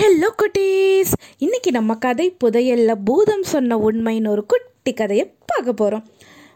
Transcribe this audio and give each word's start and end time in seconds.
Hello 0.00 0.28
குட்டீஸ். 0.40 1.10
இன்னைக்கு 1.38 1.70
நம்ம 1.70 1.94
கதை 1.94 2.36
புதையல்ல 2.44 2.94
பூதம் 3.04 3.42
சொன்ன 3.42 3.76
உண்மைன்னு 3.76 4.28
ஒரு 4.28 4.46
குட்டி 4.46 4.92
கதையை 4.92 5.32
பார்க்க 5.46 5.72
போகிறோம் 5.72 6.04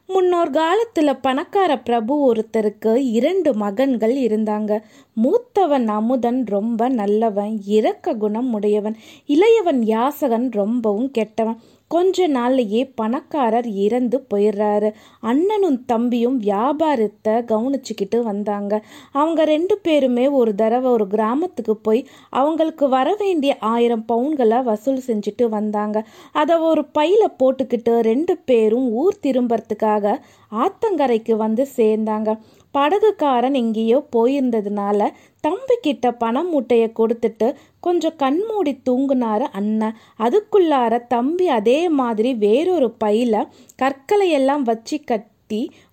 முன்னோர் 0.06 0.50
காலத்தில் 0.50 1.20
பணக்கார 1.20 1.78
பிரபு 1.78 2.32
ஒருத்தருக்கு 2.32 2.92
இரண்டு 2.96 3.54
மகன்கள் 3.54 4.14
இருந்தாங்க. 4.16 4.80
மூத்தவன் 5.22 5.86
அமுதன் 5.86 6.44
ரொம்ப 6.46 6.88
நல்லவன் 6.88 7.60
இரக்க 7.66 8.14
குணம் 8.14 8.52
உடையவன் 8.52 8.96
இளையவன் 9.26 9.82
யாசகன் 9.92 10.50
ரொம்பவும் 10.50 11.10
கெட்டவன். 11.10 11.60
கொஞ்ச 11.94 12.26
நாள்லயே 12.28 12.82
பணக்காரர் 12.94 13.68
இறந்து 13.84 14.18
போயிடுறாரு. 14.30 14.90
அண்ணனும் 15.30 15.78
தம்பியும் 15.84 16.38
வியாபாரத்தை 16.46 17.34
கவனிச்சுக்கிட்டு 17.52 18.18
வந்தாங்க. 18.30 18.72
அவங்க 19.12 19.40
ரெண்டு 19.54 19.76
பேருமே 19.86 20.26
ஒரு 20.40 20.54
தடவை 20.54 20.90
ஒரு 20.90 21.06
கிராமத்துக்கு 21.06 21.76
போய் 21.86 22.02
அவங்களுக்கு 22.40 22.88
வர 22.96 23.08
வேண்டிய 23.18 23.52
ஆயிரம் 23.74 24.06
பவுன்களை 24.12 24.60
வசூல் 24.62 25.02
செஞ்சுட்டு 25.08 25.46
வந்தாங்க. 25.48 25.96
அதை 26.32 26.56
ஒரு 26.70 26.84
பையில 26.98 27.24
போட்டுக்கிட்டு 27.38 27.94
ரெண்டு 28.10 28.36
பேரும் 28.50 28.88
ஊர் 29.02 29.22
திரும்புறதுக்காக 29.26 30.16
ஆத்தங்கரைக்கு 30.64 31.34
வந்து 31.36 31.62
சேர்ந்தாங்க. 31.76 32.30
படகுக்காரன் 32.74 33.54
எங்கேயோ 33.54 33.98
போயிருந்ததுனால 34.16 35.08
தம்பிக்கிட்ட 35.44 36.10
பணம் 36.16 36.48
மூட்டையை 36.48 36.88
கொடுத்துட்டு 36.98 37.48
கொஞ்சம் 37.80 38.18
கண்மூடி 38.18 38.72
தூங்குனாரு 38.90 39.46
அண்ணன் 39.52 39.96
அதுக்குள்ளார 40.18 41.06
தம்பி 41.06 41.48
அதே 41.50 41.78
மாதிரி 41.94 42.32
வேறொரு 42.38 42.88
பையில 43.04 43.44
கற்களையெல்லாம் 43.82 44.62
வச்சு 44.62 44.98
கட்டி 45.04 45.32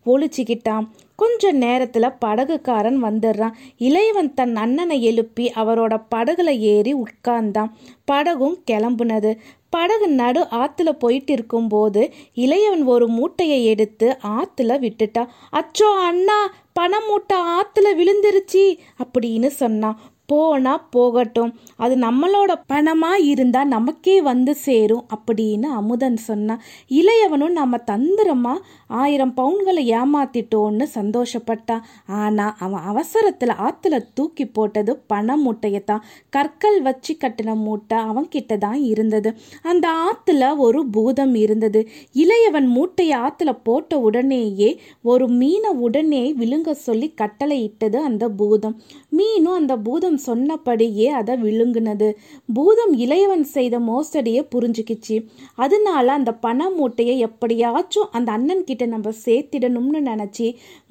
ஒழிச்சிக்கிட்டான் 0.05 0.85
கொஞ்ச 1.15 1.51
நேரத்தில் 1.51 2.17
படகுக்காரன் 2.25 2.99
வந்துடுறான். 3.03 3.55
இளையவன் 3.79 4.33
தன் 4.33 4.55
அண்ணனை 4.55 4.97
எழுப்பி 5.03 5.45
அவரோட 5.55 5.95
படகுல 6.15 6.49
ஏறி 6.57 6.93
உட்கார்ந்தான். 6.95 7.71
படகும் 8.05 8.57
கிளம்புனது. 8.71 9.31
படகு 9.69 10.07
நடு 10.07 10.41
ஆற்றுல 10.51 10.89
போயிட்டு 10.99 11.31
இருக்கும்போது 11.33 12.01
இளையவன் 12.35 12.83
ஒரு 12.85 13.07
மூட்டையை 13.07 13.59
எடுத்து 13.65 14.07
ஆற்றுல 14.37 14.73
விட்டுட்டான். 14.85 15.29
அச்சோ 15.53 15.89
அண்ணா 16.07 16.39
பணம் 16.73 17.07
மூட்டை 17.07 17.37
ஆற்றுல 17.59 17.87
விழுந்துருச்சு 17.99 18.65
அப்படின்னு 19.03 19.47
சொன்னான். 19.61 19.99
போனா 20.31 20.73
போகட்டும். 20.95 21.51
அது 21.83 21.93
நம்மளோட 22.05 22.51
பணமா 22.71 23.11
இருந்தா 23.31 23.61
நமக்கே 23.75 24.17
வந்து 24.21 24.53
சேரும் 24.65 25.05
அப்படின்னு 25.15 25.69
அமுதன் 25.79 26.19
சொன்னான். 26.27 26.61
இளையவனும் 26.99 27.57
நம்ம 27.59 27.79
தந்திரமா 27.91 28.53
ஆயிரம் 29.01 29.33
பவுன்களை 29.37 29.83
ஏமாத்திட்டோன்னு 29.97 30.85
சந்தோஷப்பட்டான். 30.97 31.83
ஆனா 32.21 32.45
அவன் 32.59 32.85
அவசரத்துல 32.91 33.55
ஆத்துல 33.67 33.99
தூக்கி 34.13 34.45
போட்டது 34.47 34.91
பண 35.11 35.37
மூட்டையை 35.37 35.81
தான் 35.83 36.05
கற்கள் 36.29 36.79
வச்சு 36.81 37.13
கட்டின 37.15 37.55
மூட்டை 37.65 37.97
அவன் 38.09 38.27
கிட்ட 38.27 38.57
தான் 38.57 38.79
இருந்தது. 38.91 39.29
அந்த 39.63 39.87
ஆத்துல 40.07 40.49
ஒரு 40.65 40.79
பூதம் 40.95 41.35
இருந்தது. 41.35 41.81
இளையவன் 42.23 42.69
மூட்டையை 42.75 43.17
ஆத்துல 43.19 43.51
போட்ட 43.63 43.99
உடனேயே 43.99 44.69
ஒரு 45.11 45.27
மீனை 45.39 45.71
உடனே 45.85 46.23
விழுங்க 46.33 46.71
சொல்லி 46.87 47.09
கட்டளை 47.21 47.57
இட்டது 47.63 47.97
அந்த 48.09 48.25
பூதம். 48.39 48.75
மீனும் 49.17 49.57
அந்த 49.59 49.73
பூதம் 49.85 50.19
சொன்னபடியே 50.25 51.07
அதை 51.19 51.35
விழுங்குனது. 51.43 52.09
பூதம் 52.53 52.93
இளையவன் 53.03 53.45
செய்த 53.55 53.75
மோசடியை 53.89 54.43
புரிஞ்சுக்கிச்சு. 54.53 55.17
அதனால 55.63 56.05
அந்த 56.19 56.31
பண 56.45 56.69
மூட்டையை 56.77 57.15
எப்படியாச்சும் 57.27 58.11
அந்த 58.17 58.29
அண்ணன் 58.37 58.65
கிட்ட 58.69 58.85
நம்ம 58.93 59.13
சேர்த்திடணும்னு 59.25 60.01
நினச்சி 60.11 60.47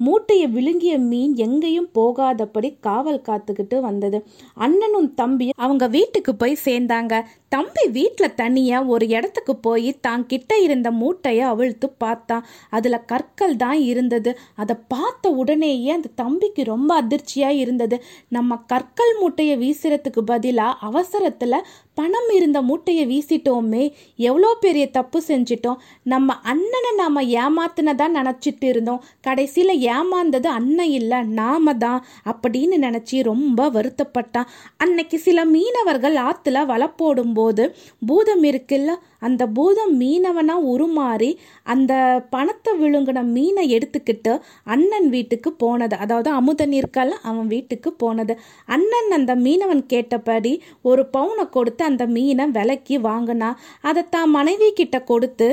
மூட்டையை 0.07 0.47
விழுங்கிய 0.55 0.95
மீன் 1.09 1.35
எங்கேயும் 1.47 1.89
போகாதபடி 1.99 2.71
காவல் 2.87 3.25
காத்துக்கிட்டு 3.29 3.79
வந்தது. 3.87 4.19
அண்ணனும் 4.65 5.09
தம்பியும் 5.21 5.59
அவங்க 5.65 5.85
வீட்டுக்கு 5.97 6.33
போய் 6.35 6.63
சேர்ந்தாங்க. 6.65 7.13
தம்பி 7.55 7.83
வீட்டில் 7.97 8.37
தனியாக 8.41 8.91
ஒரு 8.93 9.05
இடத்துக்கு 9.15 9.53
போய் 9.65 9.89
தான் 10.05 10.23
கிட்ட 10.31 10.51
இருந்த 10.65 10.87
மூட்டையை 10.99 11.45
அவிழ்த்து 11.53 11.87
பார்த்தான் 12.03 12.45
அதில் 12.77 13.05
கற்கள் 13.11 13.55
தான் 13.63 13.79
இருந்தது. 13.91 14.31
அதை 14.61 14.75
பார்த்த 14.93 15.31
உடனேயே 15.41 15.89
அந்த 15.97 16.13
தம்பிக்கு 16.21 16.63
ரொம்ப 16.73 16.91
அதிர்ச்சியாக 17.01 17.59
இருந்தது. 17.63 17.97
நம்ம 18.37 18.59
கற்கள் 18.73 19.10
மூட்டையை 19.19 19.55
வீசுறதுக்கு 19.57 20.21
பதிலாக 20.25 20.79
அவசரத்தில் 20.81 21.65
பணம் 21.97 22.29
இருந்த 22.35 22.59
மூட்டையை 22.61 23.03
வீசிட்டோமே 23.11 23.83
எவ்வளோ 24.27 24.49
பெரிய 24.59 24.85
தப்பு 24.89 25.19
செஞ்சிட்டோம். 25.27 25.79
நம்ம 26.03 26.35
அண்ணனை 26.51 26.91
நாம் 27.01 27.19
ஏமாத்தினதா 27.43 28.07
நினச்சிட்டு 28.17 28.67
இருந்தோம். 28.71 29.03
கடைசியில் 29.21 29.73
ஏமாந்தது 29.95 30.47
அண்ணன் 30.59 30.93
இல்லை 30.99 31.19
நாம 31.39 31.73
தான் 31.75 31.99
அப்படின்னு 32.31 32.77
நினச்சி 32.87 33.17
ரொம்ப 33.23 33.69
வருத்தப்பட்டான். 33.69 34.49
அன்னைக்கு 34.77 35.19
சில 35.19 35.45
மீனவர்கள் 35.45 36.17
ஆற்றுல 36.27 36.65
வலை 36.65 36.89
போடும்போது 37.01 37.65
பூதம் 38.05 38.43
இருக்குல்ல 38.43 38.91
அந்த 39.19 39.43
பூதம் 39.47 39.93
மீனவனா 39.99 40.53
உருமாறி 40.71 41.31
அந்த 41.63 41.93
பணத்தை 42.29 42.71
விழுங்கின 42.79 43.23
மீனை 43.35 43.63
எடுத்துக்கிட்டு 43.75 44.33
அண்ணன் 44.73 45.09
வீட்டுக்கு 45.09 45.49
போனது. 45.53 45.95
அதாவது 45.95 46.29
அமுதன் 46.31 46.73
இருக்கல 46.79 47.17
அவன் 47.29 47.47
வீட்டுக்கு 47.47 47.89
போனது. 47.93 48.33
அண்ணன் 48.75 49.11
அந்த 49.19 49.35
மீனவன் 49.45 49.83
கேட்டபடி 49.85 50.53
ஒரு 50.81 51.03
பவுனை 51.17 51.45
கொடுத்து 51.49 51.80
அந்த 51.81 52.03
மீனை 52.07 52.45
விலைக்கு 52.51 52.97
வாங்கினா 52.99 53.49
அதை 53.81 54.03
தான் 54.09 54.29
மனைவி 54.29 54.69
கிட்ட 54.73 54.97
கொடுத்து 55.03 55.49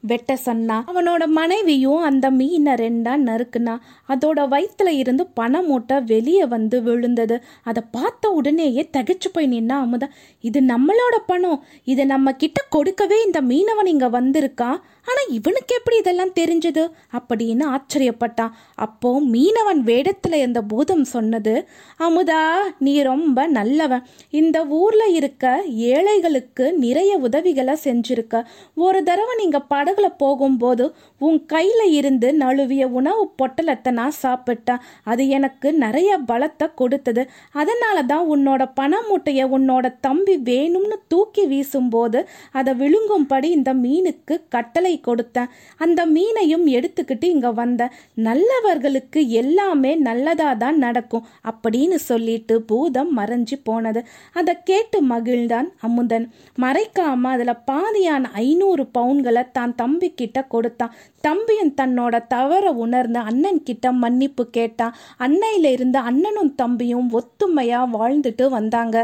வெட்ட 0.00 0.36
சொன்னா 0.36 0.84
அவனோட 0.86 1.26
மனைவியும் 1.26 2.02
அந்த 2.02 2.30
மீனை 2.30 2.72
ரெண்டா 2.72 3.14
நறுக்குனா 3.28 3.74
அதோட 4.08 4.40
வயிற்றுல 4.52 4.88
இருந்து 4.88 5.26
பண 5.26 5.62
மூட்டை 5.62 6.00
வெளியே 6.00 6.46
வந்து 6.46 6.82
விழுந்தது. 6.82 7.42
அதை 7.64 7.82
பார்த்த 7.90 8.30
உடனேயே 8.30 8.88
தகைச்சு 8.96 9.28
போய் 9.32 9.52
நின்னா 9.52 9.76
அமுதா 9.84 10.08
இது 10.40 10.60
நம்மளோட 10.60 11.16
பணம். 11.26 11.64
இதை 11.84 12.04
நம்ம 12.04 12.32
கிட்ட 12.32 12.60
கொடுக்கவே 12.68 13.22
இந்த 13.24 13.40
மீனவன் 13.42 13.86
இங்க 13.86 14.08
வந்திருக்கான் 14.08 14.78
ஆனா 15.10 15.22
இவனுக்கு 15.28 15.74
எப்படி 15.78 15.96
இதெல்லாம் 15.96 16.32
தெரிஞ்சது? 16.40 16.82
அப்படின்னு 17.18 17.64
ஆச்சரியப்பட்டான் 17.74 18.50
அப்போ 18.74 19.20
மீனவன் 19.20 19.80
வேடத்துல 19.84 20.34
இருந்த 20.34 20.62
பூதம் 20.62 21.04
சொன்னது 21.04 21.68
அமுதா 21.98 22.42
நீ 22.78 23.02
ரொம்ப 23.02 23.46
நல்லவன். 23.46 24.06
இந்த 24.30 24.66
ஊர்ல 24.66 25.04
இருக்க 25.06 25.62
ஏழைகளுக்கு 25.66 26.72
நிறைய 26.72 27.16
உதவிகளை 27.16 27.76
செஞ்சிருக்க. 27.84 28.44
ஒரு 28.74 29.02
தடவை 29.02 29.34
நீங்க 29.36 29.58
படகுல 29.90 30.08
போகும்போது 30.22 30.84
உன் 31.26 31.38
கையில 31.52 31.80
இருந்து 31.90 32.28
நழுவிய 32.42 32.84
உணவு 32.98 33.22
பொட்டலத்தை 33.40 33.90
நான் 33.98 34.14
சாப்பிட்டேன் 34.22 34.82
அது 35.10 35.22
எனக்கு 35.36 35.68
நிறைய 35.84 36.10
பலத்தை 36.30 36.66
கொடுத்தது. 36.80 37.22
அதனால 37.60 37.96
தான் 38.12 38.24
உன்னோட 38.34 38.62
பண 38.80 39.00
மூட்டையை 39.08 39.44
உன்னோட 39.56 39.86
தம்பி 40.06 40.34
வேணும்னு 40.50 40.96
தூக்கி 41.12 41.44
வீசும்போது 41.52 42.20
அதை 42.58 42.74
விழுங்கும்படி 42.82 43.48
இந்த 43.58 43.72
மீனுக்கு 43.84 44.36
கட்டளை 44.56 44.94
கொடுத்தேன். 45.08 45.50
அந்த 45.84 46.00
மீனையும் 46.16 46.66
எடுத்துக்கிட்டு 46.76 47.28
இங்க 47.34 47.50
வந்தேன் 47.62 47.94
நல்லவர்களுக்கு 48.28 49.22
எல்லாமே 49.42 49.92
நல்லதா 50.08 50.50
தான் 50.64 50.80
நடக்கும் 50.86 51.26
அப்படின்னு 51.50 52.00
சொல்லிட்டு 52.10 52.56
பூதம் 52.70 53.12
மறைஞ்சு 53.18 53.58
போனது. 53.70 54.02
அதை 54.38 54.54
கேட்டு 54.70 55.00
மகிழ்ந்தான் 55.12 55.70
அமுதன். 55.88 56.28
மறைக்காம 56.64 57.28
அதுல 57.34 57.52
பாதியான 57.72 58.32
ஐநூறு 58.46 58.84
பவுன்களை 58.98 59.44
தான் 59.58 59.78
தம்பி 59.80 60.08
கிட்ட 60.14 60.38
கொடுத்தான். 60.42 60.94
தம்பியும் 61.20 61.74
தன்னோட 61.80 62.26
தவற 62.26 62.72
உணர்ந்து 62.84 63.18
அண்ணன் 63.18 63.62
கிட்ட 63.62 63.92
மன்னிப்பு 63.92 64.44
கேட்டான். 64.50 64.94
அன்னையில 65.18 65.64
இருந்து 65.70 65.98
அண்ணனும் 65.98 66.54
தம்பியும் 66.54 67.10
ஒத்துமையா 67.10 67.80
வாழ்ந்துட்டு 67.92 68.48
வந்தாங்க. 68.48 68.98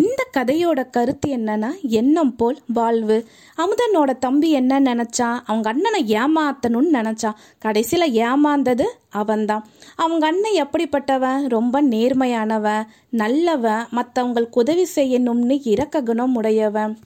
இந்த 0.00 0.20
கதையோட 0.36 0.80
கருத்து 0.90 1.28
என்னன்னா 1.36 1.70
எண்ணம் 1.82 2.36
போல் 2.36 2.58
வாழ்வு. 2.66 3.16
அமுதனோட 3.56 4.10
தம்பி 4.18 4.50
என்ன 4.50 4.80
நினைச்சான்? 4.80 5.38
அவங்க 5.44 5.68
அண்ணனை 5.70 6.02
ஏமாத்தணும்னு 6.12 6.92
நினைச்சான். 6.92 7.38
கடைசியில் 7.58 8.14
ஏமாந்தது 8.22 8.86
அவன்தான். 9.10 9.64
அவங்க 9.96 10.26
அண்ணன் 10.26 10.58
எப்படிப்பட்டவன்? 10.64 11.48
ரொம்ப 11.48 11.82
நேர்மையானவன் 11.82 12.86
நல்லவன் 13.10 13.84
மற்றவங்களுக்கு 13.94 14.58
உதவி 14.64 14.86
செய்யணும்னு 14.96 15.60
இரக்க 15.64 16.02
குணம் 16.02 16.34
உடையவன். 16.34 16.98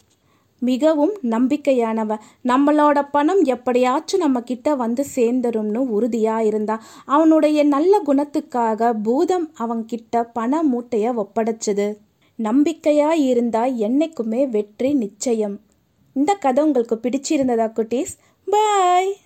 மிகவும் 0.58 1.12
நம்பிக்கையானவன் 1.22 2.22
நம்மளோட 2.44 3.08
பணம் 3.10 3.42
எப்படியாச்சும் 3.44 4.20
நம்ம 4.20 4.40
கிட்ட 4.40 4.74
வந்து 4.74 5.04
சேர்ந்துரும்னு 5.14 5.82
உறுதியா 5.96 6.38
இருந்தான் 6.40 6.82
அவனுடைய 7.04 7.64
நல்ல 7.64 8.02
குணத்துக்காக 8.06 8.92
பூதம் 9.02 9.52
அவன்கிட்ட 9.58 10.24
பண 10.32 10.62
மூட்டைய 10.62 11.24
ஒப்படைச்சது. 11.24 11.96
நம்பிக்கையா 12.38 13.10
இருந்தா 13.10 13.64
என்னைக்குமே 13.64 14.48
வெற்றி 14.48 14.94
நிச்சயம். 14.94 15.60
இந்த 16.12 16.34
கதை 16.34 16.64
உங்களுக்கு 16.64 17.00
பிடிச்சிருந்ததா 17.02 17.68
குட்டீஸ்? 17.76 18.14
பாய் 18.50 19.16